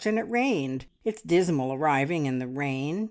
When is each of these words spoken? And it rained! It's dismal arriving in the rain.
And 0.07 0.17
it 0.17 0.27
rained! 0.31 0.87
It's 1.05 1.21
dismal 1.21 1.71
arriving 1.73 2.25
in 2.25 2.39
the 2.39 2.47
rain. 2.47 2.99